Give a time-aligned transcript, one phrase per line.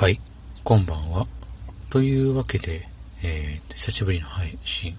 [0.00, 0.18] はい、
[0.64, 1.26] こんばんは。
[1.90, 2.88] というわけで、
[3.22, 4.96] えー、久しぶりの配信、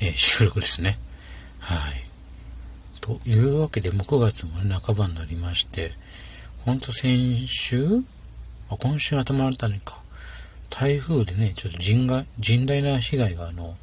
[0.00, 0.96] えー、収録ですね。
[1.60, 1.92] はい。
[3.02, 5.90] というわけで、もう9月も、ね、半ばになりまして、
[6.64, 7.86] ほんと先週？
[8.70, 10.00] あ、今週頭あたりか。
[10.70, 13.76] 台風でね、ちょっと甚が甚大な被害が、あの、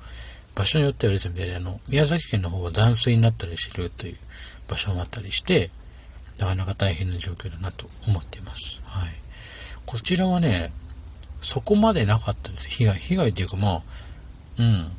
[0.56, 4.18] 場所によっては言われたみたいで、あの、宮崎県の方は断水になったりするという
[4.68, 5.70] 場所もあったりして、
[6.40, 8.82] なかなか大変な状況だなと思っています。
[8.88, 9.10] はい。
[9.90, 10.72] こちらはね、
[11.42, 12.70] そこまでなかったです。
[12.70, 12.96] 被害。
[13.00, 13.82] 被害っていうかまあ、
[14.60, 14.92] うん。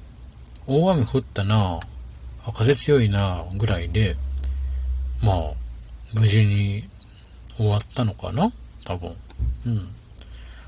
[0.67, 1.79] 大雨降ったな、
[2.53, 4.17] 風強いな、ぐらいで、
[5.23, 5.37] まあ、
[6.13, 6.83] 無事に
[7.57, 8.51] 終わったのかな
[8.85, 9.15] 多分。
[9.67, 9.89] うん。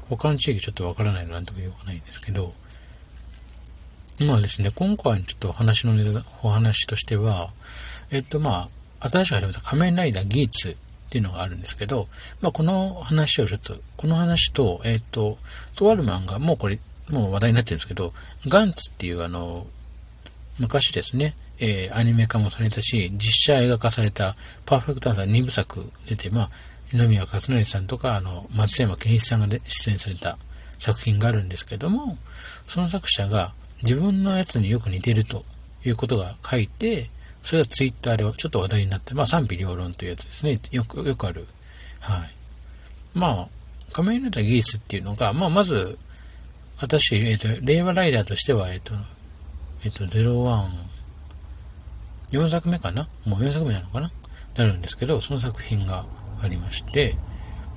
[0.09, 2.55] 他の地域ちょっとわからないのなんとも言わないんですけど、
[4.21, 5.95] まあですね、今回ちょっと話の
[6.45, 7.51] お話としては、
[8.13, 8.69] えっとま
[9.01, 10.77] あ、新しく始めた仮面ライダーギーツ
[11.13, 12.09] っていうのがあるんですけど、
[12.41, 15.37] まあ、この話をちょっと、この話と、えっ、ー、と、
[15.77, 16.79] とある漫画、もうこれ、
[17.11, 18.15] もう話題になってるんですけど、
[18.49, 19.67] ガンツっていうあの、
[20.59, 26.51] 昔ですね、えー、アニメ化もされたし、実写映画化されたパーフェクトアンサー2部作出て、まあ、
[26.95, 30.39] 二宮和也さんとか、あの、松山健一さんが出演された
[30.79, 32.17] 作品があるんですけども、
[32.67, 35.45] その作者が自分のやつによく似てると
[35.85, 37.11] いうことが書いて、
[37.43, 40.59] それがツイッターでちょっと話題になって、まあ賛否両論というやつですね。
[40.71, 41.47] よく、よくある。
[42.01, 42.31] はい。
[43.15, 43.49] まあ、
[43.93, 45.99] 仮面ライダーギースっていうのが、まあまず、
[46.81, 48.95] 私、えっ、ー、と、令和ライダーとしては、えっ、ー、と、
[49.85, 50.69] えっ、ー、と、01、
[52.33, 53.09] 4作目かな？
[53.27, 54.11] もう4作目なのかな？
[54.57, 56.05] なるんですけど、その作品が
[56.43, 57.15] ありまして、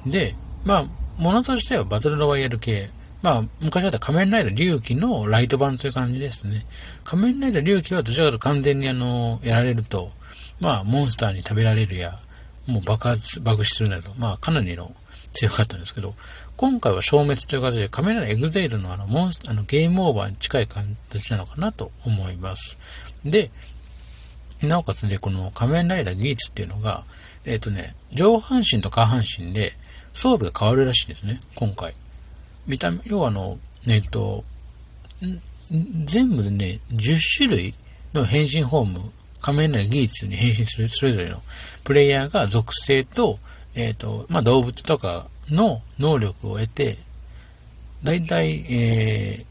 [0.05, 0.85] で、まあ、
[1.17, 2.89] ものとしてはバトルロワイヤル系、
[3.25, 6.63] まあ、昔だった仮面ライダー龍騎のライト版という感じですね。
[7.03, 10.11] 仮面ライダー龍騎はどちらかと完全にあの、やられると、
[10.59, 12.11] まあ、モンスターに食べられるや、
[12.67, 14.91] もう爆発、爆死するなど、まあ、かなりの
[15.33, 16.13] 強かったんですけど、
[16.55, 22.77] 今回は消滅という形で、仮面ライダーエグゼイドのあの、モンスあの、ゲームオーバーに近い形なのかなと思います。
[23.25, 23.49] で、
[24.61, 27.03] なおかつで、この仮面ライダーギーツっていうのが、
[27.43, 29.73] えっ、ー、とね、上半身と下半身で
[30.13, 31.95] 装備が変わるらしいんですね、今回。
[32.67, 34.43] 見た目、要はあの、えっと、
[36.05, 37.73] 全部でね、10種類
[38.13, 38.99] の変身フォーム、
[39.41, 41.37] 仮面ライダー技術に変身するそれぞれの
[41.83, 43.37] プレイヤーが属性と、
[43.75, 46.97] えっ、ー、と、まあ、動物とかの能力を得て、
[48.03, 49.45] だいたい、え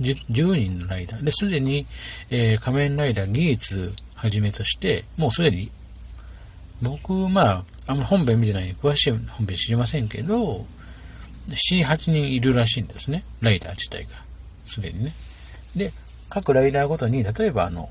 [0.00, 1.24] ー、10人のライダー。
[1.24, 1.86] で、すでに、
[2.30, 5.70] えー、仮面ライダー技術はじめとして、もうすでに、
[6.82, 10.66] 僕、まあ、あんま本編見てないんで詳しい本編知りませんけど、
[11.48, 13.24] 7、8人いるらしいんですね。
[13.40, 14.10] ライダー自体が。
[14.64, 15.12] すでにね。
[15.76, 15.92] で、
[16.28, 17.88] 各ライダーごとに、例えばあの、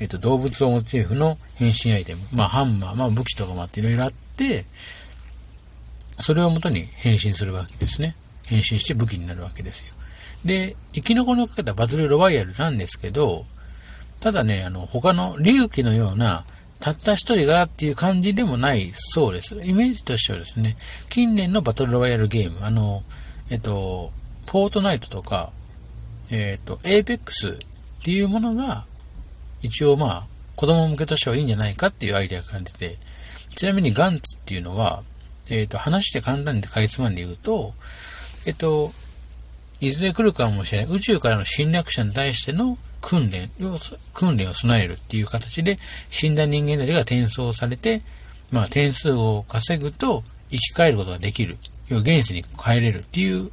[0.00, 4.64] えっ、と、動物をモチーフの変身アイテム、まあ、ハンマー、まあ、武器とかもあっていろいろあって、
[6.18, 8.16] それをもとに変身するわけですね。
[8.46, 9.94] 変身して武器になるわけですよ。
[10.44, 13.46] で、生き残りをかけたバトルロワイヤルなんですけど、
[14.20, 16.44] ただね、あの、他の竜騎のような、
[16.80, 19.64] たった一人がっていう感じでもないそうです。
[19.64, 20.76] イメージとしてはですね、
[21.08, 23.02] 近年のバトルロワイヤルゲーム、あの、
[23.50, 24.12] えっと、
[24.46, 25.50] フォートナイトとか、
[26.30, 27.56] えっと、エーペックスっ
[28.04, 28.84] ていうものが、
[29.62, 30.26] 一応まあ、
[30.56, 32.96] 子供向けとしてはいいんじゃないかっていうアイデアが感じて、
[33.56, 35.02] ちなみにガンツっていうのは、
[35.50, 37.72] えっと、話して簡単にかいつまんで言うと、
[38.46, 38.92] えっと、
[39.80, 43.78] いずれ来るかもしれない宇宙からの侵略者に対しての訓練を、
[44.14, 45.78] 訓練を備えるっていう形で、
[46.08, 48.00] 死んだ人間たちが転送されて、
[48.50, 51.58] まあ、点数を稼ぐと生き返ることができる。
[51.88, 53.50] 要は現世に帰れるっていう、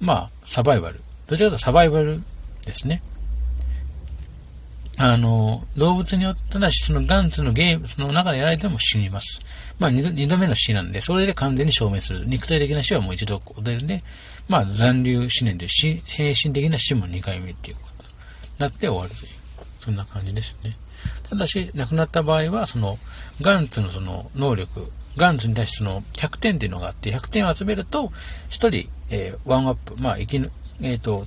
[0.00, 1.00] まあ、サバイバル。
[1.28, 2.20] どちらかというとサバイバル
[2.66, 3.00] ですね。
[4.98, 9.74] あの、動物によっては、そのガンツのゲーム、その中でやられても死にます。
[9.78, 12.24] まあ二度、二度目の死なんで、それで完全に消滅する。
[12.26, 14.02] 肉体的な死はもう一度出るんで、
[14.48, 17.76] まあ残留死念で、精神的な死も二回目っていう
[18.58, 19.32] なって終わるという、
[19.80, 20.76] そんな感じですね。
[21.28, 22.98] ただし、亡くなった場合は、その、
[23.42, 30.36] ガンツのその能力、ガンツに対してその100点っていうのがあって、100点を集めると、1人、えー、ワンアップ、まあ、生き、
[30.82, 31.26] えっ、ー、と、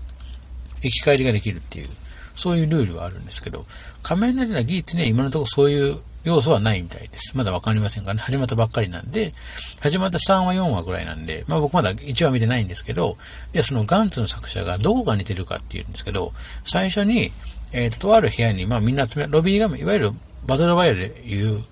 [0.81, 1.87] 生き返りができるっていう、
[2.35, 3.65] そういうルールはあるんですけど、
[4.03, 7.37] 仮面ライダーギーツには今のところそういう要素はないみたいです。
[7.37, 8.19] まだわかりませんからね。
[8.19, 9.33] 始まったばっかりなんで、
[9.79, 13.17] 始まった3話4話ぐらいなんで、まあ僕まだ1話見てないんですけど、
[13.53, 16.33] で、そのガンツの作者がどこが似てるかっていうんですけど、
[16.63, 17.31] 最初に、
[17.71, 20.11] えっ、ー、と、とある部屋に、まあみんな集め、ロビー画面、いわゆる
[20.45, 21.63] バトルバイヤルでいう、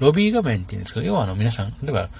[0.00, 2.10] ロビー画面って言うんですけど、要はあの皆さん、例えば、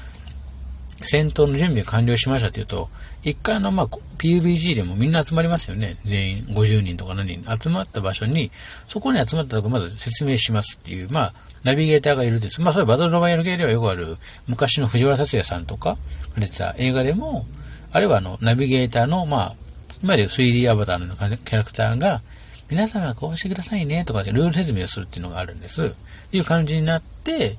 [1.00, 2.88] 戦闘の準備が完了しましたっていうと、
[3.22, 5.96] 一回のまあ PUBG でもみんな集まりますよね。
[6.04, 8.50] 全員50人とか何人集まった場所に、
[8.86, 11.32] そこに集まったとこまず説明しますっていう、まあ、
[11.64, 12.60] ナビゲーターがいるです。
[12.60, 14.16] まあ、そういうバトルロワイヤル系ではよくある、
[14.46, 15.96] 昔の藤原達也さんとか、
[16.36, 17.46] 出てた映画でも、
[17.92, 19.54] あるいはあの、ナビゲーターの、まあ、
[19.88, 22.22] つまり 3D アバターのキャラクターが、
[22.70, 25.86] 皆様こうしてくださいねとかでルール説明をするっていうのがあるんです。
[25.86, 27.56] っていう感じになって、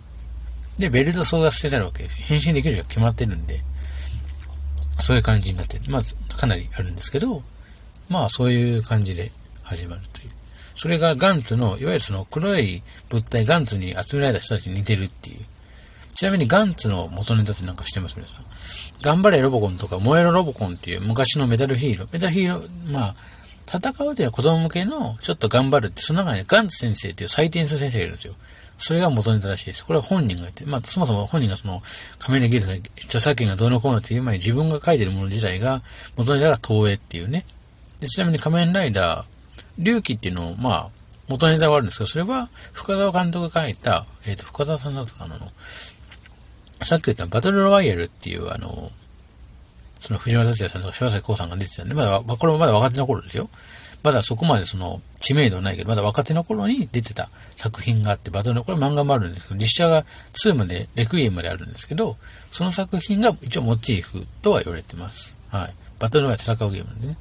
[0.79, 2.15] で、ベルト操作してたわけです。
[2.17, 3.61] 変身できるが決まってるんで、
[4.99, 7.43] そういう感じになって、まあ、かなりあるんですけど、
[8.07, 9.31] まあ、そういう感じで
[9.63, 10.29] 始まるという。
[10.75, 15.39] それがガンツの、いわゆるその黒い物体、ガンツに集められた人たちに似てるっていう。
[16.15, 18.45] ちなみにガンツの元ネタってなんかしてます皆さん。
[19.01, 22.09] 頑張れロボコンとか、燃えろロボコンっていう昔のメタルヒーロー。
[22.13, 23.15] メタルヒーロー、まあ、
[23.67, 28.33] 戦うというのは子供向けのちょっと頑張るって、その中にガンツ先生っていう採点する先生がいるんですよ。
[28.79, 29.85] それが元ネタらしいです。
[29.85, 31.81] これは本人が言って、まあ、そもそも本人がその、
[32.17, 35.81] 仮面の技術の著作権がどうのこうのっていう前に自分が書いてるもの自体が、
[36.17, 37.45] 元ネタが東映っていうね。
[37.99, 39.25] でちなみに仮面ライダー、
[39.77, 40.89] 龍騎っていうのを、まあ、
[41.27, 45.51] 元ネタがあるんですけど、それは、深澤監督が書いた、えっ、ー、と、深澤さんだったかなの、
[46.81, 48.89] さっき言ったバトルロワイヤルっていう、あの、
[49.99, 53.49] その藤原達也さんとか柴咲コウさんが出てたんで、まだ、これもまだ若手の頃ですよ。
[54.03, 60.03] まだそこまでその知名度ないけど、まだ若手の頃に出てた作品があって、バトルの、これ漫画もあるんですけど、実写が
[60.33, 62.17] 2まで、レクイエムまであるんですけど、
[62.51, 65.37] その作品が一応モチーフとは言われてます。
[65.49, 65.73] はい。
[65.99, 67.17] バトルロワイヤル戦うゲームなんでね。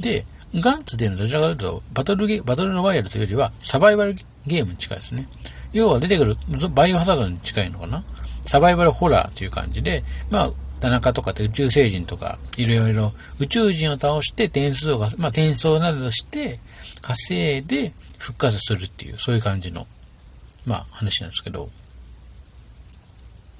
[0.00, 0.24] で、
[0.56, 4.14] ガンツでいうのはどちらかというと、バトルゲ、バトルロワイヤルというよりは、サバイバル
[4.46, 5.28] ゲームに近いですね。
[5.72, 6.36] 要は出てくる、
[6.70, 8.02] バイオハザードに近いのかな
[8.46, 10.50] サバイバルホラーという感じで、まあ、
[10.84, 16.60] 田中とかって宇宙星人とか、いろいろ宇宙人を倒して点数を、まあ、転送などして
[17.00, 19.86] 稼いで復活するっていう、そういう感じの、
[20.66, 21.70] まあ、話なんですけど。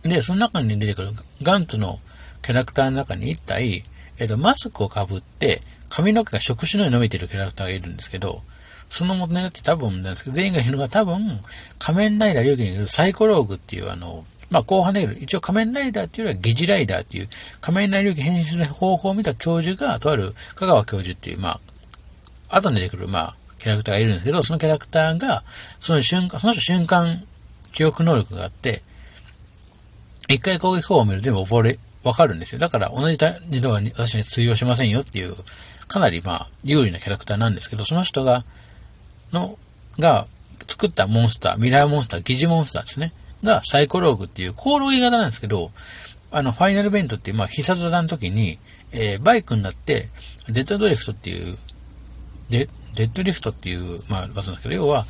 [0.02, 1.08] で、その中に出てくる
[1.42, 1.98] ガンツの
[2.42, 3.84] キャラクターの中に一体、
[4.18, 8.42] えっ、と、マスクをかぶって、髪の毛が触手のように伸びてるキャラクターがいるんですけど、
[8.90, 11.40] その元ネタって多分なんですけど、全員がいるのが多分、
[11.78, 17.28] 仮面ライダー龍騎にいるサイコローグっていうあの、まあ、後半だけど、一応仮面ライダーっていうよりは疑似ライダーっていう、
[17.60, 21.58] 仮面ライダー変身する方法を見た教授が、とある香川教授っていう、ま
[22.48, 25.42] あ、後に出てくる、まあ、キャラクターがいるんですけど、そのキャラクターが、
[25.80, 27.24] その瞬間、その瞬間
[27.72, 28.80] 記憶能力があって、
[30.28, 32.60] 一回攻撃法を見ると全部覚え、わかるんですよ。
[32.60, 33.18] だから同じ
[33.48, 35.34] 二度は私に通用しませんよっていう、
[35.88, 38.44] かなりまあ、有利なキャラクターなんですけど、その人が、
[39.32, 39.58] の、
[39.98, 40.28] が
[40.68, 43.12] 作ったモンスター、ミラーモンスター、疑似モンスターですね。
[43.44, 45.70] がサイコローグっていうコオロギ型なんですけど、
[46.32, 48.58] あの、ファイナルベントっていう、まあ、必殺技の時に、
[48.92, 50.08] えー、バイクになって、
[50.48, 51.56] デッドドリフトっていう、
[52.50, 55.04] デデッドリフトっていう、まあ、技なんですけど、要は、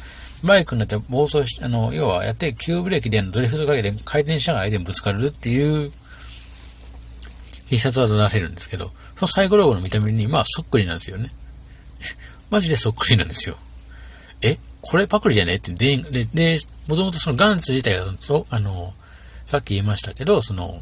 [0.44, 5.90] バイクになって暴走し、あの、要はやって急ブレーキでドリフトかけて回転しながら相手にぶつかるっていう
[7.68, 11.32] 必殺技出せるんですけど、そのサイコローグの見た目に、まあ、そっくりなんですよね。
[12.50, 13.56] マジでそっくりなんですよ。
[14.42, 14.58] え？
[14.86, 15.56] これパクリじゃね？
[15.56, 16.58] って全員、で、で、
[16.88, 18.04] もともとそのガンツ自体が、
[18.50, 18.92] あの、
[19.46, 20.80] さっき言いましたけど、その、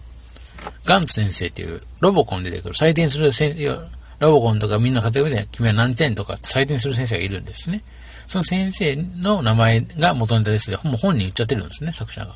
[0.84, 3.78] ガンツ先生っていうロボコン出てくる採点する先生、
[4.20, 7.82] ロボコンとかみんな活躍で君は何点とかって採点する先生がいるんですね。
[8.28, 12.34] その先生の名前が元ネタですで、もう本人言っちゃってるんですね、作者が。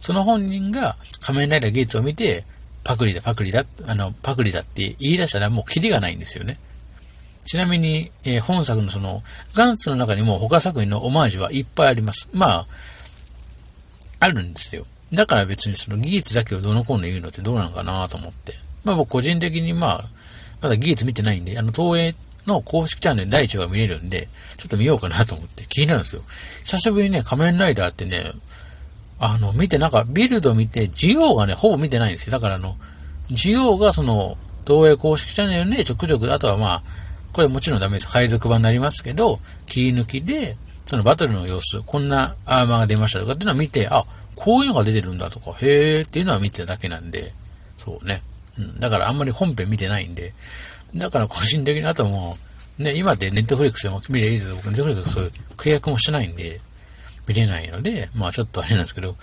[0.00, 2.44] その本人が仮面ライダーゲイツを見て、
[2.84, 6.58] パクリだ、パクリだ、あの、パクリだって言い出したらもうキリがないんですよね。
[7.46, 9.22] ちなみに、えー、本作のその、
[9.54, 12.28] ガンツの中にも他作品のオマージュはいっぱいあります。
[12.32, 12.66] まあ、
[14.20, 14.84] あるんですよ。
[15.12, 18.52] だから別にその技術だけをどのこうの言うのってどうなのかなと思って。
[18.84, 20.04] まあ僕個人的にまあ、
[20.60, 22.14] まだ技術見てないんで、あの東映
[22.46, 26.22] の公式チャンネル第1話が見れるんで、ちょっと見ようかなと思って気になるんですよ。
[26.64, 28.32] 久しぶりにね、仮面ライダーってね、
[29.20, 32.32] あの、見てなんかビルド見て、需要がね、ほぼ見てないんですよ。
[32.32, 32.76] だからあの、
[33.30, 36.82] 需要がその、東映公式チャンネルでちょくちょく、あとはまあ、
[37.36, 38.10] これもちろんダメです。
[38.10, 47.34] 海賊版になりますけど、切り抜きで、そのバトルの様子、こんなアーマーが出ましたとかっていうのを見て、あ、こういうのが出てるんだとか、へーっていうのは見てただけなんで、
[47.76, 48.22] そうね。
[48.58, 48.80] うん。
[48.80, 50.32] だからあんまり本編見てないんで、
[50.94, 52.38] だから個人的に、あとも
[52.78, 56.58] う、ね、今ってネットフリックスでも見ればいいですけど、僕ネットフリックスそういう契約もしてないんで、
[57.28, 59.14] 見れないので、まあちょっとあれなんですけど、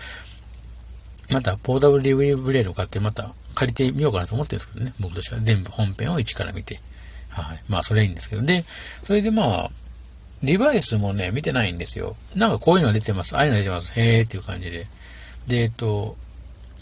[1.32, 6.80] またポータブル DVD ブレードを買ってまた借りてみようかなと思ってるんですけどね、僕としては全部本編を一から見て。
[7.42, 7.64] はい。
[7.68, 8.44] まあ、それいいんですけど。
[8.44, 8.64] で、
[9.06, 9.70] それでまあ、
[10.44, 12.16] リバイスもね、見てないんですよ。
[12.36, 13.36] なんかこういうの出てます。
[13.36, 14.00] ああいうの出てます。
[14.00, 14.86] へーっていう感じで。
[15.48, 16.18] で、えっと、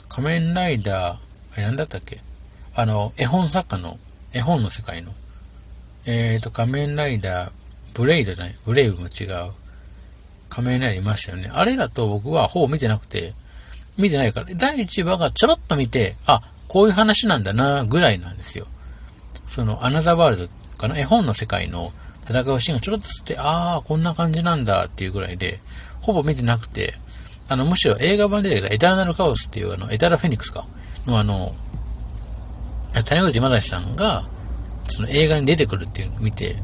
[0.09, 1.17] 仮面ライダー、
[1.53, 2.19] あれなんだったっけ？
[2.73, 3.99] あの、絵本作家の、
[4.33, 5.11] 絵本の世界の。
[6.05, 7.51] えっ、ー、と、仮面ライダー、
[7.93, 9.51] ブレイドじゃない、ブレイブも違う。
[10.49, 11.51] 仮面ライダーいましたよね。
[11.53, 13.33] あれだと僕はほぼ見てなくて、
[13.97, 18.65] 見てないから、第1話がちょろっと見て、あ、こういう話なんだな、ぐらいなんですよ。
[19.45, 21.91] その、アナザーワールドかな、絵本の世界の
[22.29, 25.59] 戦うシーンがちょろっとつって、ああ、こんな感じなんだっていうぐらいで、
[26.01, 26.93] ほぼ見てなくて、
[27.47, 30.65] あの、むしろ映画版で出てきたエターナルカオスっていうあの、エターラフェニックスか、
[31.05, 31.51] のあの、
[33.05, 34.23] 谷口正史さんが、
[34.87, 36.55] その映画に出てくるっていうのを見て、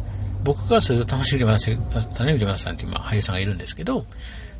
[0.44, 1.78] 僕からすると谷口正史、
[2.16, 4.06] 谷口正史さんっていう俳優さんがいるんですけど、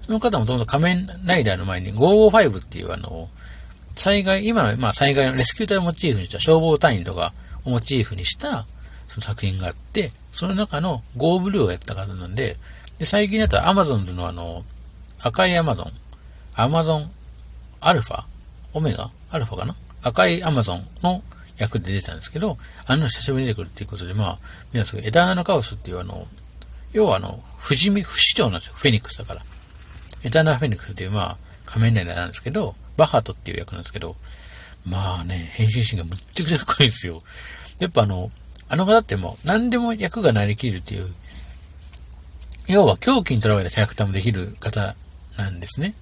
[0.06, 3.30] その方もともと仮面ライダーの前に555っていうあの、
[3.96, 7.34] 災害、今の、まあ災害のレスキュー隊をモチーフにした消防隊員とか
[7.68, 8.66] をモチーフにした
[9.08, 12.56] その作品があって、その中のゴーブルーをやった方なんで、
[13.00, 14.64] で、最近だとアマゾンズのあの、
[15.22, 15.92] 赤いアマゾン、
[16.56, 17.12] アマゾン
[17.80, 18.24] アルファ
[18.74, 19.76] オメガアルファかな？
[20.04, 21.22] 赤いアマゾンの
[21.58, 24.40] 役で出てたんですけど、あんな久しぶりに出てくるっていうことで、まあ、
[24.74, 26.26] 皆さん、エターナルカオスっていうあの、
[26.94, 28.76] 要はあの、不死身、不死鳥なんですよ。
[28.76, 29.42] フェニックスだから。
[30.24, 34.16] エターナルフェニックスっていう、まあ、仮面ライダーなんですけど、バハトっていう役なんですけど、
[34.90, 37.22] まあね、変身シーンがむっちゃくちゃかっこいいですよ。
[37.80, 38.32] やっぱあの、
[38.70, 41.14] あの方ってもう何でも役がなりきるっていう、
[42.68, 44.96] 要は狂気にとらわれたキャラクターもできる方
[45.38, 45.96] なんですね。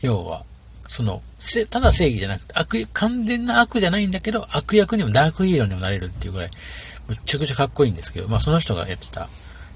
[0.00, 0.44] 要は、
[0.88, 1.22] その、
[1.70, 6.50] ただ正義じゃなくて、悪、完全な悪じゃないんだけど、悪役にもダークヒーローにもなれるっていうぐらい、
[7.08, 9.28] むっちゃくちゃかっこいいんですけど、まあその人がやってた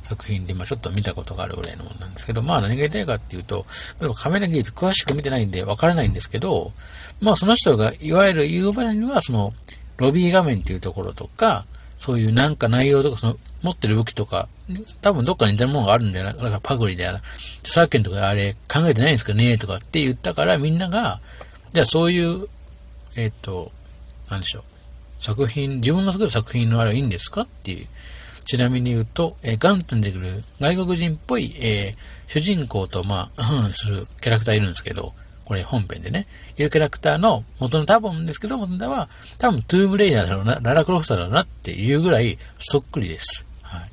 [0.09, 3.65] 作品で、まあちょっと見たことがあるぐらいのものなんですけど、まあ何が言いたいかっていうと、
[3.99, 6.73] でもカメラ技術詳しく見てないんでわからないんですけど、
[7.21, 9.53] まあその人がいわゆる言う場合には、その、
[9.97, 11.65] ロビー画面っていうところとか、
[11.99, 14.49] そういうなんか内容とか、その、持ってる武器とか、
[15.01, 16.33] 多分どっかに似たものがあるんだよな。
[16.33, 17.19] だからパグリでやら、
[17.61, 21.21] 著作権とかあれ考えてないんですかねとかって言ったからみんなが、
[21.73, 22.47] じゃあそういう、
[23.17, 23.73] えっ、ー、と、
[24.31, 24.63] なんでしょう。
[25.19, 27.87] 作品、自分が作る作品のあれはいいんですかっていう。
[28.47, 35.13] ちなみに言うと、えー、ガンツに出てくる外国人っぽい、えー、主人公と、まあ、するキャラクターいるんですけど、
[35.45, 36.27] これ本編でね、
[36.57, 43.47] いるキャラクターの元の多分ですけど、元のは多分トゥームレイダーだろうな、ララクロフトだろうなっていうぐらいそっくりです。
[43.63, 43.91] はい。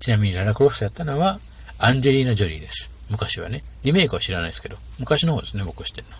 [0.00, 1.38] ちなみにララクロフトやったのは
[1.78, 2.90] アンジェリーナ・ジョリーです。
[3.10, 3.62] 昔はね。
[3.84, 6.16] リメイクは知らないですけど、昔の方ですね、僕知ってるの。